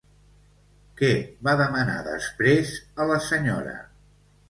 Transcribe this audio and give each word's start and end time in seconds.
Què 1.01 1.11
va 1.49 1.55
demanar 1.61 1.99
després 2.09 2.75
a 3.05 3.11
la 3.15 3.23
senyora? 3.31 3.81